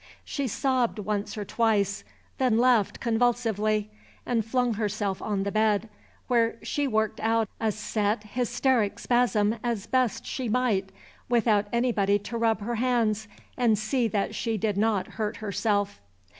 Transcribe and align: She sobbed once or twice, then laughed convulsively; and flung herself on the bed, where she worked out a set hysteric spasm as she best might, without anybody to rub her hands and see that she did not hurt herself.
She 0.25 0.47
sobbed 0.47 0.97
once 0.97 1.37
or 1.37 1.45
twice, 1.45 2.03
then 2.39 2.57
laughed 2.57 2.99
convulsively; 2.99 3.91
and 4.25 4.43
flung 4.43 4.73
herself 4.73 5.21
on 5.21 5.43
the 5.43 5.51
bed, 5.51 5.89
where 6.27 6.57
she 6.65 6.87
worked 6.87 7.19
out 7.19 7.47
a 7.59 7.71
set 7.71 8.23
hysteric 8.23 8.97
spasm 8.97 9.57
as 9.63 9.83
she 10.23 10.47
best 10.47 10.49
might, 10.51 10.91
without 11.29 11.67
anybody 11.71 12.17
to 12.17 12.35
rub 12.35 12.61
her 12.61 12.75
hands 12.77 13.27
and 13.55 13.77
see 13.77 14.07
that 14.07 14.33
she 14.33 14.57
did 14.57 14.75
not 14.75 15.05
hurt 15.05 15.37
herself. 15.37 16.01